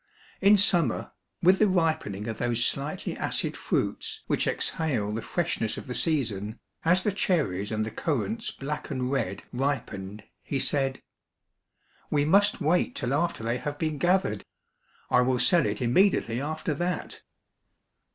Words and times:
In 0.41 0.57
summer, 0.57 1.11
with 1.43 1.59
the 1.59 1.67
ripening 1.67 2.27
of 2.27 2.39
those 2.39 2.65
slightly 2.65 3.15
acid 3.15 3.55
fruits 3.55 4.21
which 4.25 4.47
exhale 4.47 5.11
the 5.11 5.21
freshness 5.21 5.77
of 5.77 5.85
the 5.85 5.93
season, 5.93 6.57
as 6.83 7.03
the 7.03 7.11
cherries 7.11 7.71
and 7.71 7.85
the 7.85 7.91
currants 7.91 8.49
black 8.49 8.89
and 8.89 9.11
red 9.11 9.43
ripened, 9.53 10.23
he 10.41 10.57
said, 10.57 11.03
—"We 12.09 12.25
must 12.25 12.59
wait 12.59 12.95
till 12.95 13.13
after 13.13 13.43
they 13.43 13.59
have 13.59 13.77
been 13.77 13.99
gath 13.99 14.23
ered. 14.23 14.41
I 15.11 15.21
will 15.21 15.37
sell 15.37 15.67
it 15.67 15.83
immediately 15.83 16.41
after 16.41 16.73
that." 16.73 17.21